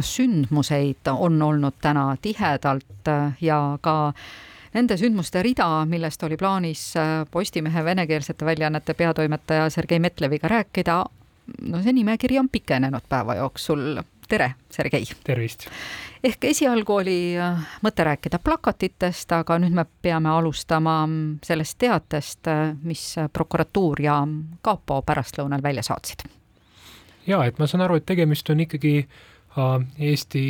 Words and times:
noh, 0.00 0.06
sündmuseid 0.06 1.10
on 1.12 1.42
olnud 1.42 1.76
täna 1.80 2.16
tihedalt 2.22 3.08
ja 3.40 3.78
ka 3.80 4.12
nende 4.74 4.96
sündmuste 4.96 5.42
rida, 5.42 5.84
millest 5.86 6.22
oli 6.22 6.36
plaanis 6.36 6.94
Postimehe 7.30 7.84
venekeelsete 7.84 8.44
väljaannete 8.44 8.94
peatoimetaja 8.94 9.70
Sergei 9.70 9.98
Metleviga 9.98 10.48
rääkida, 10.48 11.04
no 11.62 11.82
see 11.82 11.92
nimekiri 11.92 12.38
on 12.38 12.48
pikenenud 12.48 13.08
päeva 13.08 13.34
jooksul. 13.34 14.02
tere, 14.28 14.54
Sergei! 14.70 15.04
tervist! 15.24 15.66
ehk 16.24 16.44
esialgu 16.44 16.94
oli 16.94 17.36
äh, 17.38 17.58
mõte 17.82 18.04
rääkida 18.04 18.38
plakatitest, 18.38 19.32
aga 19.32 19.58
nüüd 19.58 19.74
me 19.74 19.84
peame 20.02 20.28
alustama 20.30 21.00
mm, 21.06 21.40
sellest 21.44 21.78
teatest, 21.78 22.46
äh, 22.46 22.76
mis 22.82 23.16
prokuratuur 23.32 24.00
ja 24.00 24.20
kapo 24.62 25.02
pärastlõunal 25.02 25.62
välja 25.62 25.82
saatsid. 25.82 26.28
ja 27.26 27.44
et 27.44 27.58
ma 27.58 27.66
saan 27.66 27.82
aru, 27.82 27.98
et 27.98 28.06
tegemist 28.06 28.50
on 28.50 28.60
ikkagi 28.60 28.94
äh, 29.02 29.26
Eesti 29.98 30.42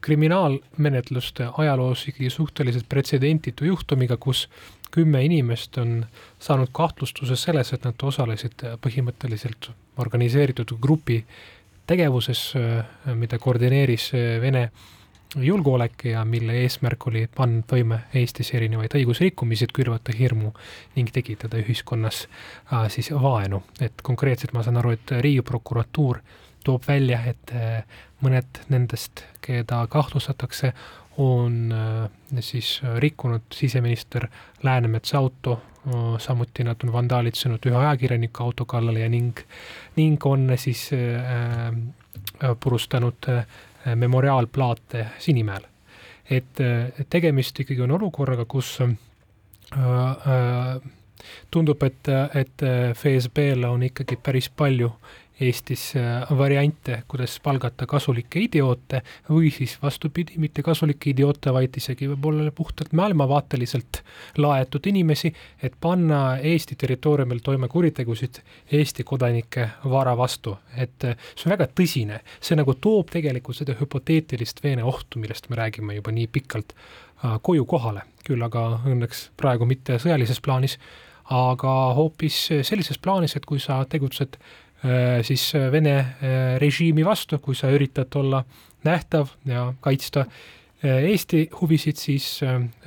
kriminaalmenetluste 0.00 1.46
ajaloos 1.58 2.08
ikkagi 2.08 2.30
suhteliselt 2.30 2.88
pretsedenditu 2.88 3.64
juhtumiga, 3.64 4.16
kus 4.16 4.48
kümme 4.90 5.24
inimest 5.24 5.78
on 5.78 6.06
saanud 6.38 6.72
kahtlustuse 6.72 7.36
selles, 7.36 7.72
et 7.72 7.84
nad 7.86 8.02
osalesid 8.02 8.64
põhimõtteliselt 8.82 9.70
organiseeritud 10.02 10.74
grupi 10.82 11.20
tegevuses, 11.86 12.52
mida 13.14 13.38
koordineeris 13.38 14.10
Vene 14.42 14.68
julgeolek 15.36 16.04
ja 16.04 16.24
mille 16.24 16.52
eesmärk 16.52 17.06
oli 17.06 17.28
panna 17.36 17.62
toime 17.66 18.00
Eestis 18.14 18.52
erinevaid 18.54 18.94
õigusrikkumisi, 18.94 19.64
et 19.64 19.72
külvata 19.72 20.12
hirmu 20.18 20.52
ning 20.96 21.10
tekitada 21.12 21.60
ühiskonnas 21.62 22.26
äh, 22.72 22.88
siis 22.92 23.10
vaenu. 23.12 23.62
et 23.80 24.02
konkreetselt 24.02 24.52
ma 24.52 24.62
saan 24.62 24.76
aru, 24.76 24.90
et 24.90 25.10
Riigiprokuratuur 25.20 26.18
toob 26.64 26.86
välja, 26.88 27.20
et 27.32 27.54
äh, 27.54 27.82
mõned 28.22 28.62
nendest, 28.72 29.24
keda 29.40 29.86
kahtlustatakse, 29.90 30.72
on 31.20 31.72
äh, 31.72 32.40
siis 32.40 32.80
rikkunud 32.98 33.52
siseminister 33.52 34.28
Läänemetsa 34.62 35.18
auto, 35.18 35.60
samuti 36.22 36.62
nad 36.62 36.84
on 36.86 36.92
vandaalitsenud 36.94 37.64
ühe 37.66 37.74
ajakirjaniku 37.74 38.44
auto 38.44 38.64
kallale 38.70 39.00
ja 39.02 39.08
ning, 39.10 39.40
ning 39.96 40.26
on 40.30 40.52
siis 40.54 40.84
äh, 40.94 42.54
purustanud 42.60 43.28
äh, 43.28 43.46
memoriaalplaate 43.94 45.06
Sinimäel. 45.18 45.66
et 46.30 46.56
tegemist 47.10 47.58
ikkagi 47.60 47.82
on 47.82 47.90
olukorraga, 47.90 48.44
kus 48.48 48.78
äh, 48.80 48.88
äh, 49.76 50.90
tundub, 51.50 51.82
et, 51.82 52.08
et 52.34 52.64
FSB-l 52.94 53.64
on 53.68 53.82
ikkagi 53.82 54.16
päris 54.16 54.48
palju 54.48 54.92
Eestis 55.42 55.96
äh, 55.96 56.38
variante, 56.38 57.02
kuidas 57.08 57.40
palgata 57.42 57.86
kasulikke 57.90 58.40
idioote 58.44 59.00
või 59.30 59.50
siis 59.50 59.74
vastupidi, 59.82 60.38
mitte 60.42 60.62
kasulikke 60.62 61.10
idioote, 61.10 61.50
vaid 61.54 61.76
isegi 61.80 62.06
võib-olla 62.12 62.52
puhtalt 62.54 62.92
maailmavaateliselt 62.94 64.02
laetud 64.38 64.86
inimesi, 64.86 65.32
et 65.62 65.74
panna 65.80 66.38
Eesti 66.38 66.78
territooriumil 66.78 67.42
toime 67.42 67.68
kuritegusid 67.68 68.42
Eesti 68.72 69.04
kodanike 69.04 69.68
vara 69.84 70.16
vastu. 70.16 70.56
et 70.76 71.04
äh, 71.04 71.16
see 71.34 71.48
on 71.48 71.56
väga 71.56 71.68
tõsine, 71.74 72.20
see 72.40 72.56
nagu 72.56 72.74
toob 72.74 73.10
tegelikult 73.10 73.58
seda 73.58 73.74
hüpoteetilist 73.80 74.62
veene 74.62 74.84
ohtu, 74.84 75.18
millest 75.18 75.50
me 75.50 75.58
räägime 75.58 75.98
juba 75.98 76.14
nii 76.14 76.26
pikalt, 76.26 76.76
äh, 77.24 77.38
koju 77.42 77.66
kohale, 77.66 78.06
küll 78.26 78.42
aga 78.42 78.82
õnneks 78.86 79.30
praegu 79.36 79.66
mitte 79.66 79.98
sõjalises 79.98 80.40
plaanis, 80.40 80.78
aga 81.32 81.72
hoopis 81.96 82.44
sellises 82.66 82.98
plaanis, 82.98 83.36
et 83.36 83.46
kui 83.46 83.60
sa 83.62 83.84
tegutsed 83.88 84.38
siis 85.22 85.54
äh, 85.54 85.70
Vene 85.72 85.94
äh, 85.98 86.40
režiimi 86.60 87.04
vastu, 87.06 87.38
kui 87.38 87.54
sa 87.54 87.70
üritad 87.70 88.14
olla 88.18 88.42
nähtav 88.84 89.36
ja 89.46 89.72
kaitsta 89.80 90.26
Eesti 90.82 91.44
huvisid, 91.60 91.94
siis 91.94 92.24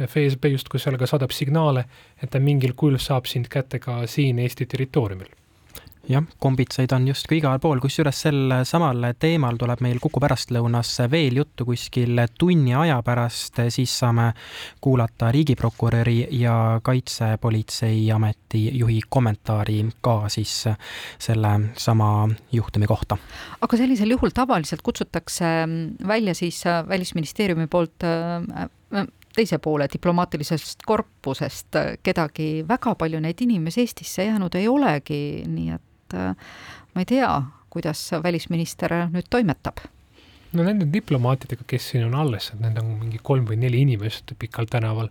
FSB 0.04 0.50
justkui 0.52 0.82
sellega 0.84 1.08
saadab 1.08 1.32
signaale, 1.32 1.86
et 2.20 2.28
ta 2.28 2.42
mingil 2.44 2.74
kujul 2.76 3.00
saab 3.00 3.30
sind 3.32 3.48
kätte 3.48 3.80
ka 3.80 4.02
siin 4.12 4.42
Eesti 4.44 4.68
territooriumil 4.68 5.32
jah, 6.10 6.24
kombitseid 6.40 6.92
on 6.96 7.08
justkui 7.10 7.40
igal 7.40 7.60
pool, 7.62 7.80
kusjuures 7.84 8.20
sel 8.28 8.54
samal 8.68 9.10
teemal 9.20 9.58
tuleb 9.60 9.82
meil 9.86 10.00
Kuku 10.04 10.22
pärastlõunas 10.24 10.92
veel 11.12 11.40
juttu 11.40 11.66
kuskil 11.68 12.22
tunni 12.38 12.76
aja 12.78 13.00
pärast, 13.06 13.62
siis 13.74 13.94
saame 14.02 14.30
kuulata 14.84 15.32
riigiprokuröri 15.34 16.18
ja 16.40 16.80
Kaitsepolitseiameti 16.86 18.64
juhi 18.80 19.00
kommentaari 19.10 19.82
ka 20.06 20.18
siis 20.30 20.54
selle 21.20 21.54
sama 21.78 22.30
juhtumi 22.52 22.88
kohta. 22.88 23.18
aga 23.62 23.78
sellisel 23.78 24.16
juhul 24.16 24.34
tavaliselt 24.34 24.82
kutsutakse 24.82 25.46
välja 26.08 26.34
siis 26.34 26.64
Välisministeeriumi 26.90 27.68
poolt 27.68 28.04
äh, 28.04 29.08
teise 29.36 29.58
poole 29.58 29.88
diplomaatilisest 29.94 30.86
korpusest 30.86 31.76
kedagi, 32.04 32.64
väga 32.68 32.96
palju 32.96 33.20
neid 33.20 33.42
inimesi 33.42 33.82
Eestisse 33.84 34.30
jäänud 34.30 34.56
ei 34.56 34.68
olegi, 34.72 35.44
nii 35.48 35.74
et 35.76 35.84
et 36.16 36.22
äh, 36.22 36.36
ma 36.94 37.04
ei 37.04 37.06
tea, 37.06 37.30
kuidas 37.70 38.08
välisminister 38.24 38.94
nüüd 39.12 39.28
toimetab. 39.30 39.84
No 40.56 40.64
nende 40.64 40.88
diplomaatidega, 40.88 41.66
kes 41.68 41.90
siin 41.92 42.06
on 42.08 42.16
alles, 42.16 42.54
et 42.54 42.62
need 42.64 42.78
on 42.80 42.94
mingi 43.02 43.20
kolm 43.24 43.48
või 43.50 43.58
neli 43.60 43.82
inimest 43.84 44.32
pikal 44.40 44.70
tänaval, 44.72 45.10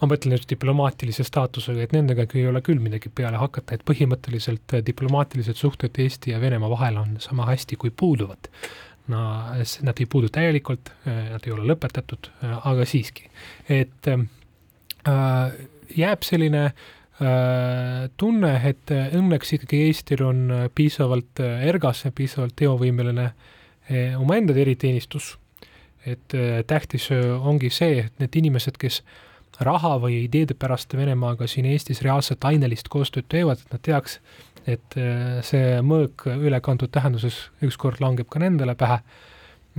ma 0.00 0.08
mõtlen 0.10 0.34
just 0.34 0.50
diplomaatilise 0.50 1.22
staatusega, 1.22 1.84
et 1.84 1.92
nendega 1.94 2.26
ei 2.34 2.48
ole 2.50 2.62
küll 2.66 2.82
midagi 2.82 3.12
peale 3.14 3.38
hakata, 3.38 3.76
et 3.76 3.84
põhimõtteliselt 3.86 4.74
diplomaatilised 4.82 5.60
suhted 5.60 6.00
Eesti 6.02 6.34
ja 6.34 6.40
Venemaa 6.42 6.72
vahel 6.72 6.98
on 6.98 7.20
sama 7.22 7.46
hästi 7.46 7.78
kui 7.78 7.94
puuduvad. 7.94 8.50
no 9.12 9.20
nad 9.82 9.98
ei 9.98 10.06
puudu 10.06 10.28
täielikult, 10.30 10.90
nad 11.04 11.46
ei 11.46 11.52
ole 11.52 11.66
lõpetatud, 11.70 12.28
aga 12.64 12.84
siiski, 12.86 13.28
et 13.68 14.08
äh, 14.08 15.54
jääb 15.98 16.22
selline 16.26 16.64
äh, 16.64 16.74
Äh, 16.74 17.01
tunne, 18.16 18.52
et 18.64 18.90
õnneks 18.90 19.52
ikkagi 19.58 19.82
Eestil 19.88 20.22
on 20.24 20.46
piisavalt 20.74 21.42
äh, 21.44 21.66
ergas 21.68 22.06
ja 22.06 22.12
piisavalt 22.14 22.56
teovõimeline 22.56 23.26
äh, 23.28 24.16
omaenda 24.20 24.56
eriteenistus. 24.58 25.38
et 26.06 26.34
tähtis 26.66 27.04
ongi 27.12 27.68
see, 27.70 28.00
et 28.00 28.16
need 28.18 28.34
inimesed, 28.34 28.74
kes 28.74 29.04
raha 29.62 29.92
või 30.02 30.24
ideede 30.24 30.56
pärast 30.58 30.96
Venemaaga 30.98 31.46
siin 31.46 31.68
Eestis 31.70 32.02
reaalselt 32.02 32.42
ainelist 32.42 32.88
koostööd 32.90 33.28
teevad, 33.30 33.62
et 33.62 33.76
nad 33.76 33.82
teaks, 33.86 34.18
et 34.66 34.96
see 35.46 35.78
mõõk 35.86 36.26
ülekantud 36.26 36.90
tähenduses 36.90 37.38
ükskord 37.62 38.02
langeb 38.02 38.26
ka 38.26 38.42
nendele 38.42 38.74
pähe 38.74 38.98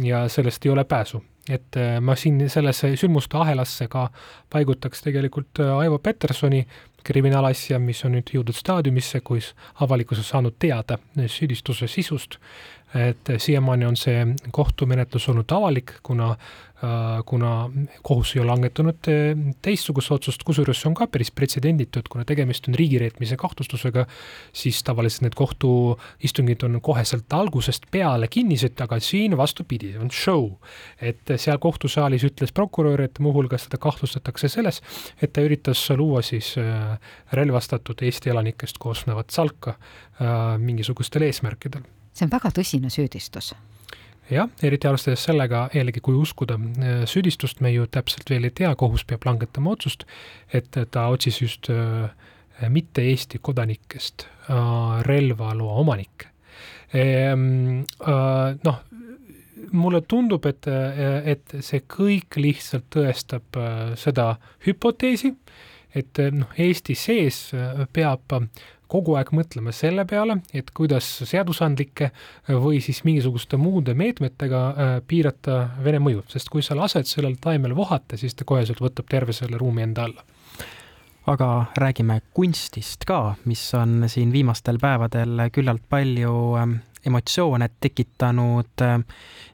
ja 0.08 0.24
sellest 0.32 0.64
ei 0.64 0.72
ole 0.72 0.88
pääsu 0.88 1.20
et 1.52 1.76
ma 2.00 2.16
siin 2.16 2.40
sellesse 2.50 2.94
sündmuste 3.00 3.38
ahelasse 3.38 3.88
ka 3.92 4.08
paigutaks 4.54 5.04
tegelikult 5.04 5.60
Aivo 5.60 6.00
Petersoni, 6.00 6.64
kriminaalasja, 7.04 7.80
mis 7.80 8.04
on 8.06 8.16
nüüd 8.18 8.32
jõudnud 8.34 8.58
staadiumisse, 8.58 9.22
kus 9.26 9.52
avalikkus 9.84 10.22
on 10.24 10.30
saanud 10.30 10.58
teada 10.60 10.98
süüdistuse 11.28 11.88
sisust, 11.92 12.40
et 12.96 13.34
siiamaani 13.38 13.86
on 13.86 13.98
see 13.98 14.26
kohtumenetlus 14.52 15.30
olnud 15.30 15.52
avalik, 15.52 15.96
kuna 16.04 16.36
Äh, 16.84 17.24
kuna 17.26 17.70
kohus 18.04 18.34
ei 18.36 18.42
ole 18.42 18.50
langetanud 18.50 19.08
äh, 19.08 19.38
teistsugust 19.64 20.12
otsust, 20.12 20.42
kusjuures 20.44 20.82
see 20.82 20.90
on 20.90 20.98
ka 20.98 21.06
päris 21.08 21.30
pretsedenditu, 21.32 22.02
et 22.02 22.10
kuna 22.12 22.26
tegemist 22.28 22.68
on 22.68 22.76
riigireetmise 22.76 23.38
kahtlustusega, 23.40 24.04
siis 24.52 24.82
tavaliselt 24.84 25.24
need 25.24 25.38
kohtuistungid 25.40 26.66
on 26.68 26.82
koheselt 26.84 27.38
algusest 27.38 27.88
peale 27.94 28.28
kinnised, 28.28 28.76
aga 28.84 29.00
siin 29.00 29.38
vastupidi, 29.40 29.94
on 29.96 30.12
show. 30.12 30.50
et 31.00 31.36
seal 31.38 31.62
kohtusaalis 31.64 32.28
ütles 32.28 32.52
prokurör, 32.52 33.06
et 33.08 33.24
muuhulgas 33.24 33.70
teda 33.70 33.80
kahtlustatakse 33.88 34.52
selles, 34.52 34.84
et 35.22 35.32
ta 35.32 35.46
üritas 35.46 35.88
luua 35.96 36.20
siis 36.26 36.58
äh, 36.60 37.00
relvastatud 37.32 38.04
Eesti 38.04 38.36
elanikest 38.36 38.82
koosnevat 38.82 39.32
salka 39.32 39.78
mingisugustel 40.60 41.30
eesmärkidel. 41.32 41.88
See 42.14 42.28
on 42.28 42.34
väga 42.34 42.54
tõsine 42.54 42.94
süüdistus 42.94 43.54
jah, 44.32 44.50
eriti 44.64 44.88
arvestades 44.88 45.24
sellega 45.28 45.66
jällegi, 45.76 46.02
kui 46.04 46.16
uskuda 46.20 46.58
äh, 46.58 47.04
süüdistust, 47.10 47.62
me 47.64 47.74
ju 47.74 47.88
täpselt 47.92 48.30
veel 48.32 48.48
ei 48.48 48.56
tea, 48.56 48.74
kohus 48.80 49.06
peab 49.08 49.26
langetama 49.28 49.74
otsust, 49.76 50.06
et 50.54 50.72
ta 50.72 51.08
otsis 51.14 51.42
just 51.42 51.70
äh, 51.74 52.10
mitte 52.70 53.04
Eesti 53.04 53.42
kodanikest 53.44 54.28
äh, 54.48 55.04
relvaloa 55.08 55.80
omanikke. 55.84 56.30
Ehm, 56.94 57.88
noh, 58.62 58.76
mulle 59.74 60.02
tundub, 60.06 60.44
et, 60.46 60.68
et 61.26 61.56
see 61.66 61.80
kõik 61.90 62.38
lihtsalt 62.38 62.86
tõestab 62.94 63.58
seda 63.98 64.28
hüpoteesi, 64.68 65.32
et 65.98 66.22
noh, 66.38 66.52
Eesti 66.54 66.94
sees 66.94 67.40
peab 67.98 68.38
kogu 68.94 69.18
aeg 69.18 69.32
mõtlema 69.34 69.74
selle 69.74 70.06
peale, 70.10 70.38
et 70.54 70.70
kuidas 70.76 71.08
seadusandlike 71.26 72.12
või 72.62 72.82
siis 72.84 73.02
mingisuguste 73.08 73.58
muude 73.58 73.96
meetmetega 73.98 74.62
äh, 74.70 74.94
piirata 75.08 75.58
Vene 75.84 76.02
mõju, 76.04 76.26
sest 76.30 76.52
kui 76.54 76.62
sa 76.66 76.78
lased 76.78 77.10
sellel 77.10 77.40
taimel 77.42 77.76
vohata, 77.78 78.20
siis 78.20 78.38
ta 78.38 78.46
koheselt 78.46 78.84
võtab 78.84 79.10
terve 79.10 79.34
selle 79.36 79.58
ruumi 79.62 79.86
enda 79.88 80.08
alla. 80.08 80.26
Aga 81.32 81.50
räägime 81.80 82.20
kunstist 82.36 83.06
ka, 83.08 83.36
mis 83.48 83.64
on 83.80 84.10
siin 84.12 84.34
viimastel 84.34 84.78
päevadel 84.82 85.46
küllalt 85.56 85.86
palju 85.90 86.34
ähm, 86.60 86.80
emotsioone 87.08 87.70
tekitanud 87.80 88.84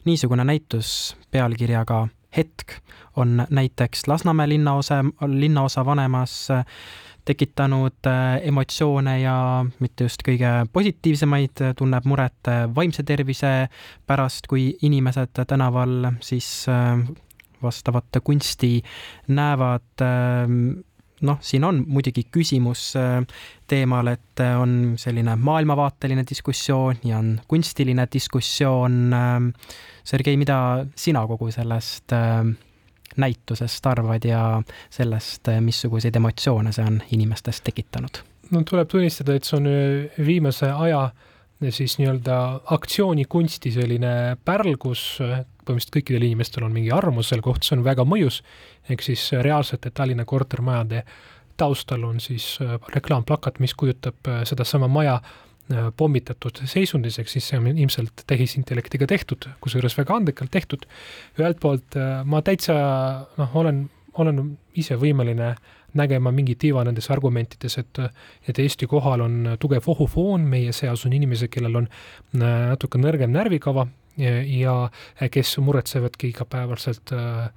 niisugune 0.06 0.46
näitus 0.50 1.16
pealkirjaga 1.32 2.08
Hetk 2.38 2.78
on 3.16 3.46
näiteks 3.50 4.08
Lasnamäe 4.08 4.50
linnaosa, 4.50 5.04
linnaosa 5.28 5.86
vanemas 5.86 6.48
tekitanud 7.26 8.10
emotsioone 8.42 9.20
ja 9.22 9.66
mitte 9.80 10.04
just 10.08 10.24
kõige 10.26 10.52
positiivsemaid, 10.74 11.62
tunneb 11.78 12.06
muret 12.10 12.50
vaimse 12.76 13.04
tervise 13.04 13.70
pärast, 14.08 14.48
kui 14.50 14.72
inimesed 14.82 15.44
tänaval 15.48 16.12
siis 16.22 16.66
vastavat 17.64 18.22
kunsti 18.24 18.82
näevad 19.28 20.06
noh, 21.28 21.40
siin 21.42 21.64
on 21.68 21.82
muidugi 21.88 22.26
küsimus 22.32 22.94
äh, 23.00 23.20
teemal, 23.70 24.14
et 24.14 24.44
äh, 24.44 24.56
on 24.60 24.96
selline 25.00 25.36
maailmavaateline 25.36 26.26
diskussioon 26.30 27.02
ja 27.04 27.20
on 27.20 27.36
kunstiline 27.48 28.08
diskussioon. 28.14 29.14
Ähm, 29.14 29.52
Sergei, 30.04 30.38
mida 30.38 30.86
sina 30.96 31.26
kogu 31.28 31.52
sellest 31.52 32.14
äh, 32.16 32.44
näitusest 33.20 33.86
arvad 33.86 34.26
ja 34.26 34.44
sellest, 34.90 35.50
missuguseid 35.66 36.16
emotsioone 36.16 36.72
see 36.74 36.86
on 36.86 37.02
inimestes 37.12 37.62
tekitanud? 37.66 38.24
no 38.50 38.64
tuleb 38.66 38.88
tunnistada, 38.90 39.36
et 39.38 39.46
see 39.46 39.60
on 39.60 39.68
viimase 40.26 40.72
aja 40.72 41.10
siis 41.70 41.98
nii-öelda 42.00 42.38
aktsioonikunsti 42.74 43.72
selline 43.76 44.14
pärl, 44.46 44.78
kus 44.82 45.20
põhimõtteliselt 45.70 46.00
kõikidel 46.02 46.26
inimestel 46.28 46.66
on 46.66 46.74
mingi 46.74 46.92
arvamus 46.92 47.30
selle 47.30 47.46
kohta, 47.46 47.70
see 47.70 47.78
on 47.78 47.86
väga 47.86 48.06
mõjus, 48.10 48.42
ehk 48.90 49.06
siis 49.06 49.30
reaalsete 49.46 49.94
Tallinna 49.94 50.26
kortermajade 50.26 51.06
taustal 51.60 52.04
on 52.04 52.20
siis 52.20 52.58
äh, 52.62 52.80
reklaamplakat, 52.96 53.60
mis 53.60 53.76
kujutab 53.78 54.28
äh, 54.28 54.44
sedasama 54.48 54.88
maja 54.88 55.20
äh, 55.20 55.90
pommitatud 55.98 56.62
seisundis, 56.66 57.20
ehk 57.20 57.32
siis 57.32 57.50
see 57.52 57.60
on 57.60 57.68
ilmselt 57.72 58.24
tehisintellektiga 58.30 59.08
tehtud, 59.10 59.50
kusjuures 59.64 59.98
väga 60.00 60.20
andekalt 60.22 60.52
tehtud. 60.56 60.88
ühelt 61.40 61.60
poolt 61.60 62.00
ma 62.26 62.42
täitsa 62.46 62.78
noh, 63.38 63.60
olen, 63.64 63.84
olen 64.24 64.56
ise 64.80 64.98
võimeline 65.00 65.54
nägema 66.00 66.32
mingit 66.32 66.64
iva 66.70 66.84
nendes 66.86 67.10
argumentides, 67.10 67.80
et, 67.82 68.00
et 68.48 68.60
Eesti 68.62 68.88
kohal 68.88 69.24
on 69.26 69.56
tugev 69.60 69.88
ohufoon, 69.90 70.44
meie 70.46 70.74
seas 70.76 71.06
on 71.06 71.16
inimesi, 71.18 71.50
kellel 71.50 71.82
on 71.82 71.88
natuke 72.38 73.02
nõrgem 73.02 73.34
närvikava 73.34 73.88
ja 74.20 74.90
kes 75.32 75.58
muretsevadki 75.64 76.30
igapäevaselt 76.34 77.14
äh, 77.14 77.50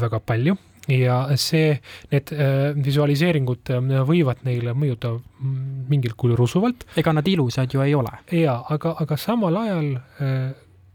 väga 0.00 0.20
palju 0.20 0.56
ja 0.88 1.16
see, 1.40 1.78
need 2.12 2.32
äh, 2.34 2.74
visualiseeringud 2.84 3.72
äh, 3.72 4.02
võivad 4.06 4.44
neile 4.44 4.74
mõjuda 4.76 5.14
mingil 5.88 6.14
kujul 6.16 6.36
rusuvalt. 6.38 6.86
ega 6.96 7.12
nad 7.16 7.28
ilusad 7.28 7.74
ju 7.74 7.82
ei 7.82 7.94
ole. 7.94 8.12
jaa, 8.32 8.60
aga, 8.70 8.96
aga 9.00 9.16
samal 9.16 9.56
ajal 9.64 9.90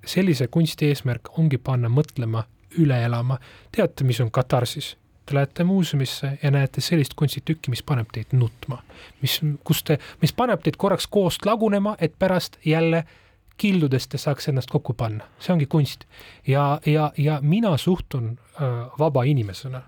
sellise 0.05 0.47
kunsti 0.47 0.89
eesmärk 0.89 1.33
ongi 1.37 1.57
panna 1.57 1.89
mõtlema, 1.89 2.45
üle 2.79 3.03
elama. 3.05 3.39
teate, 3.71 4.03
mis 4.03 4.21
on 4.21 4.31
katarsis? 4.31 4.95
Te 5.25 5.35
lähete 5.35 5.63
muuseumisse 5.63 6.31
ja 6.41 6.49
näete 6.51 6.81
sellist 6.81 7.13
kunstitükki, 7.13 7.69
mis 7.69 7.83
paneb 7.85 8.07
teid 8.13 8.31
nutma, 8.33 8.79
mis, 9.21 9.35
kus 9.63 9.83
te, 9.85 9.99
mis 10.23 10.33
paneb 10.33 10.63
teid 10.65 10.77
korraks 10.77 11.05
koost 11.07 11.45
lagunema, 11.45 11.93
et 12.01 12.15
pärast 12.17 12.57
jälle 12.65 13.03
äh, 13.03 13.11
kildudest 13.59 14.15
saaks 14.17 14.49
ennast 14.51 14.71
kokku 14.71 14.95
panna, 14.97 15.27
see 15.39 15.53
ongi 15.53 15.69
kunst. 15.69 16.05
ja, 16.47 16.79
ja, 16.85 17.11
ja 17.17 17.39
mina 17.41 17.77
suhtun 17.77 18.37
äh, 18.59 18.99
vaba 18.99 19.23
inimesena 19.23 19.83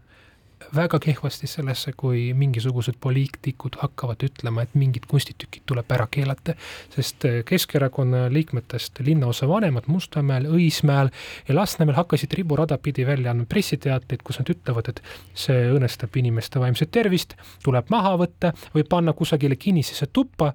väga 0.76 1.00
kehvasti 1.00 1.48
sellesse, 1.48 1.94
kui 1.98 2.32
mingisugused 2.38 2.98
poliitikud 3.02 3.78
hakkavad 3.82 4.24
ütlema, 4.26 4.66
et 4.66 4.76
mingid 4.78 5.08
kunstitükid 5.10 5.66
tuleb 5.70 5.92
ära 5.92 6.08
keelata, 6.12 6.56
sest 6.94 7.26
äh, 7.28 7.40
Keskerakonna 7.48 8.28
liikmetest 8.34 9.02
linnaosa 9.06 9.50
vanemad 9.50 9.90
Mustamäel, 9.92 10.48
Õismäel 10.52 11.12
ja 11.48 11.56
Lasnamäel 11.56 11.98
hakkasid 12.00 12.34
riburada 12.38 12.78
pidi 12.78 13.06
välja 13.08 13.34
andma 13.34 13.48
pressiteateid, 13.50 14.24
kus 14.24 14.42
nad 14.42 14.52
ütlevad, 14.54 14.92
et 14.94 15.02
see 15.34 15.66
õõnestab 15.72 16.18
inimeste 16.22 16.62
vaimset 16.62 16.92
tervist, 16.92 17.36
tuleb 17.64 17.90
maha 17.94 18.16
võtta 18.22 18.54
või 18.76 18.86
panna 18.88 19.16
kusagile 19.18 19.58
kinnisesse 19.60 20.12
tuppa 20.14 20.54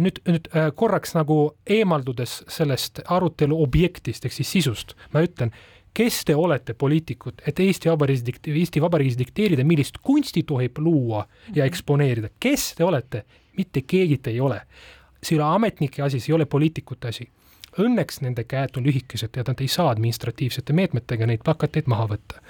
nüüd, 0.00 0.20
nüüd 0.28 0.50
äh, 0.54 0.70
korraks 0.74 1.14
nagu 1.16 1.56
eemaldudes 1.66 2.42
sellest 2.48 3.02
arutelu 3.04 3.56
objektist 3.62 4.24
ehk 4.24 4.36
siis 4.36 4.52
sisust, 4.58 4.94
ma 5.12 5.24
ütlen, 5.26 5.52
kes 5.96 6.22
te 6.28 6.36
olete, 6.36 6.74
poliitikud, 6.74 7.40
et 7.48 7.60
Eesti 7.60 7.90
Vabariigis 7.92 8.26
dikt-, 8.26 8.50
Eesti 8.52 8.82
Vabariigis 8.84 9.18
dikteerida, 9.18 9.64
millist 9.64 10.00
kunsti 10.04 10.44
tohib 10.48 10.78
luua 10.78 11.24
ja 11.52 11.64
mhm. 11.64 11.66
eksponeerida, 11.66 12.34
kes 12.40 12.74
te 12.78 12.84
olete? 12.84 13.24
mitte 13.56 13.80
keegi 13.88 14.18
te 14.20 14.30
ei 14.34 14.40
ole. 14.44 14.58
see 15.22 15.32
ei 15.32 15.38
ole 15.40 15.46
ametnike 15.56 16.02
asi, 16.04 16.20
see 16.20 16.28
ei 16.28 16.34
ole 16.36 16.44
poliitikute 16.44 17.08
asi 17.08 17.24
Õnneks 17.80 18.22
nende 18.24 18.44
käed 18.48 18.78
on 18.78 18.86
lühikesed 18.88 19.36
ja 19.36 19.44
nad 19.44 19.60
ei 19.60 19.68
saa 19.68 19.90
administratiivsete 19.92 20.72
meetmetega 20.76 21.26
neid 21.28 21.42
plakateid 21.44 21.88
maha 21.92 22.08
võtta. 22.14 22.40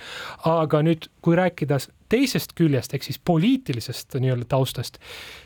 aga 0.46 0.82
nüüd, 0.86 1.08
kui 1.22 1.38
rääkida 1.38 1.80
teisest 2.08 2.54
küljest 2.58 2.94
ehk 2.94 3.06
siis 3.06 3.18
poliitilisest 3.18 4.18
nii-öelda 4.20 4.48
taustast, 4.56 4.98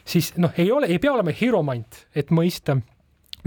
siis 0.04 0.32
noh, 0.40 0.54
ei 0.58 0.72
ole, 0.72 0.90
ei 0.90 0.98
pea 1.02 1.12
olema 1.12 1.34
hiromant, 1.34 2.04
et 2.14 2.32
mõista 2.34 2.78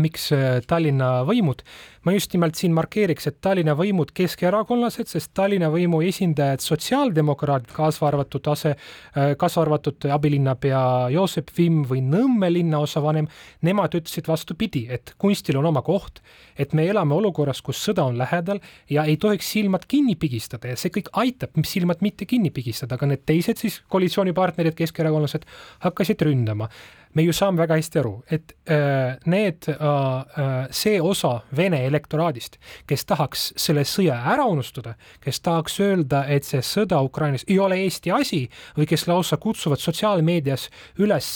miks 0.02 0.32
äh, 0.34 0.60
Tallinna 0.68 1.22
võimud, 1.28 1.62
ma 2.04 2.14
just 2.16 2.34
nimelt 2.36 2.60
siin 2.60 2.74
markeeriks, 2.76 3.28
et 3.30 3.40
Tallinna 3.44 3.76
võimud 3.80 4.12
keskerakondlased, 4.16 5.10
sest 5.12 5.32
Tallinna 5.38 5.70
võimu 5.74 6.02
esindajad, 6.06 6.64
sotsiaaldemokraadid, 6.64 7.72
kaasa 7.76 8.08
arvatud 8.10 8.48
ase, 8.52 8.76
äh, 9.18 9.34
kaasa 9.40 9.62
arvatud 9.64 10.08
abilinnapea 10.12 10.84
Joosep 11.14 11.52
Vimm 11.58 11.84
või 11.90 12.04
Nõmme 12.06 12.52
linnaosavanem, 12.54 13.28
nemad 13.62 13.96
ütlesid 14.00 14.28
vastupidi, 14.28 14.86
et 14.94 15.16
kunstil 15.18 15.58
on 15.62 15.70
oma 15.72 15.82
koht, 15.86 16.22
et 16.60 16.74
me 16.74 16.86
elame 16.90 17.16
olukorras, 17.16 17.62
kus 17.66 17.82
sõda 17.82 18.06
on 18.10 18.18
lähedal 18.20 18.60
ja 18.90 19.06
ei 19.10 19.18
tohiks 19.18 19.50
silmad 19.56 19.88
kinni 19.90 20.16
pigistada 20.20 20.70
ja 20.70 20.80
see 20.80 20.94
kõik 20.94 21.10
aitab 21.24 21.56
silmad 21.68 22.04
mitte 22.06 22.28
kinni 22.30 22.52
pigistada, 22.54 22.98
aga 22.98 23.10
need 23.10 23.24
teised 23.26 23.62
siis 23.62 23.80
koalitsioonipartnerid, 23.94 24.76
keskerakondlased 24.78 25.48
hakkasid 25.86 26.22
ründama. 26.28 26.70
Me 27.14 27.22
ju 27.22 27.34
saame 27.36 27.62
väga 27.62 27.78
hästi 27.78 28.00
aru, 28.02 28.14
et 28.34 28.56
äh, 28.66 29.20
need 29.30 29.68
äh, 29.70 29.76
äh,, 29.78 30.54
see 30.74 30.98
osa 31.02 31.44
Vene 31.54 31.84
elektoraadist, 31.94 32.58
kes 32.90 33.06
tahaks 33.06 33.46
selle 33.60 33.86
sõja 33.88 34.18
ära 34.34 34.46
unustada, 34.50 34.96
kes 35.24 35.42
tahaks 35.46 35.80
öelda, 35.84 36.24
et 36.28 36.48
see 36.48 36.62
sõda 36.66 37.00
Ukrainas 37.06 37.46
ei 37.48 37.60
ole 37.62 37.80
Eesti 37.86 38.12
asi 38.12 38.42
või 38.78 38.88
kes 38.90 39.08
lausa 39.08 39.38
kutsuvad 39.38 39.82
sotsiaalmeedias 39.84 40.70
üles 41.04 41.30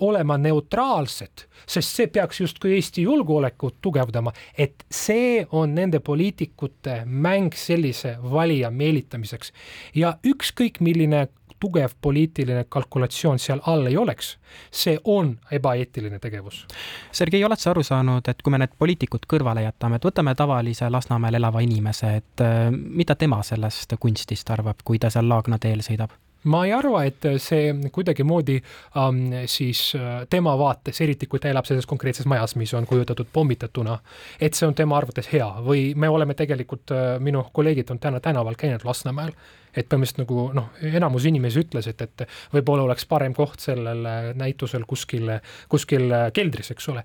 olema 0.00 0.38
neutraalsed, 0.40 1.46
sest 1.66 1.96
see 1.98 2.10
peaks 2.12 2.40
justkui 2.40 2.74
Eesti 2.78 3.04
julgeolekut 3.06 3.80
tugevdama, 3.84 4.32
et 4.58 4.86
see 4.90 5.44
on 5.52 5.74
nende 5.74 6.00
poliitikute 6.04 7.02
mäng 7.06 7.54
sellise 7.58 8.16
valija 8.22 8.70
meelitamiseks. 8.70 9.52
Ja 9.94 10.16
ükskõik 10.26 10.80
milline 10.84 11.28
tugev 11.64 11.96
poliitiline 12.04 12.66
kalkulatsioon 12.68 13.40
seal 13.40 13.62
all 13.70 13.88
ei 13.88 13.96
oleks, 13.96 14.34
see 14.72 14.98
on 15.04 15.34
ebaeetiline 15.52 16.20
tegevus. 16.22 16.64
Sergei, 17.12 17.44
oled 17.44 17.60
sa 17.60 17.72
aru 17.72 17.84
saanud, 17.86 18.28
et 18.28 18.42
kui 18.44 18.52
me 18.54 18.60
need 18.60 18.76
poliitikud 18.78 19.24
kõrvale 19.30 19.64
jätame, 19.64 20.00
et 20.00 20.08
võtame 20.10 20.36
tavalise 20.38 20.90
Lasnamäel 20.92 21.40
elava 21.40 21.64
inimese, 21.64 22.16
et 22.20 22.44
äh, 22.44 22.68
mida 22.70 23.16
tema 23.16 23.40
sellest 23.46 23.96
kunstist 24.00 24.52
arvab, 24.54 24.84
kui 24.84 25.00
ta 25.00 25.12
seal 25.14 25.28
Laagna 25.30 25.60
teel 25.62 25.84
sõidab? 25.86 26.12
Ma 26.44 26.64
ei 26.66 26.72
arva, 26.76 27.04
et 27.08 27.26
see 27.42 27.72
kuidagimoodi 27.92 28.58
ähm, 29.00 29.20
siis 29.50 29.92
äh, 29.96 30.24
tema 30.30 30.54
vaates, 30.58 31.00
eriti 31.00 31.28
kui 31.30 31.40
ta 31.40 31.50
elab 31.50 31.68
selles 31.68 31.86
konkreetses 31.88 32.28
majas, 32.30 32.56
mis 32.60 32.74
on 32.74 32.86
kujutatud 32.86 33.30
pommitatuna, 33.32 33.98
et 34.40 34.54
see 34.54 34.68
on 34.68 34.76
tema 34.76 34.98
arvates 34.98 35.30
hea 35.32 35.48
või 35.64 35.92
me 35.96 36.08
oleme 36.08 36.36
tegelikult 36.38 36.94
äh,, 36.94 37.04
minu 37.20 37.46
kolleegid 37.52 37.92
on 37.94 38.00
täna 38.02 38.20
tänaval 38.20 38.58
käinud 38.60 38.84
Lasnamäel 38.84 39.34
et 39.74 39.88
põhimõtteliselt 39.90 40.20
nagu 40.22 40.42
noh, 40.54 40.68
enamus 40.86 41.24
inimesi 41.26 41.64
ütles, 41.64 41.88
et, 41.90 42.02
et 42.04 42.26
võib-olla 42.54 42.84
oleks 42.86 43.08
parem 43.10 43.34
koht 43.34 43.58
sellel 43.64 44.06
näitusel 44.38 44.84
kuskil, 44.86 45.32
kuskil 45.68 46.12
keldris, 46.34 46.70
eks 46.70 46.88
ole. 46.92 47.02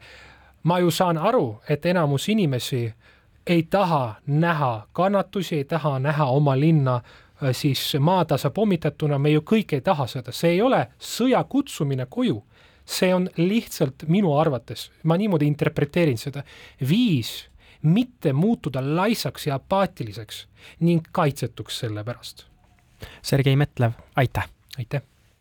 ma 0.63 0.77
ju 0.79 0.91
saan 0.91 1.17
aru, 1.17 1.61
et 1.69 1.85
enamus 1.89 2.27
inimesi 2.29 2.83
ei 3.49 3.63
taha 3.63 4.15
näha 4.27 4.87
kannatusi, 4.93 5.55
ei 5.55 5.63
taha 5.63 5.99
näha 5.99 6.25
oma 6.25 6.59
linna 6.59 7.01
siis 7.51 7.95
maatasa 7.99 8.49
pommitatuna, 8.49 9.19
me 9.19 9.31
ju 9.31 9.41
kõik 9.41 9.73
ei 9.77 9.81
taha 9.81 10.07
seda, 10.07 10.31
see 10.35 10.57
ei 10.57 10.61
ole 10.61 10.85
sõja 10.99 11.43
kutsumine 11.43 12.05
koju. 12.09 12.43
see 12.89 13.13
on 13.13 13.27
lihtsalt 13.37 14.07
minu 14.07 14.31
arvates, 14.33 14.87
ma 15.03 15.13
niimoodi 15.17 15.45
interpreteerin 15.45 16.17
seda, 16.17 16.41
viis 16.89 17.49
mitte 17.83 18.33
muutuda 18.33 18.81
laisaks 18.81 19.45
ja 19.47 19.55
apaatiliseks 19.55 20.47
ning 20.79 21.05
kaitsetuks 21.11 21.79
selle 21.79 22.03
pärast 22.03 22.45
Sergei 23.21 23.55
Metlev, 23.55 23.91
aitäh! 24.15 24.49
aitäh! 24.77 25.01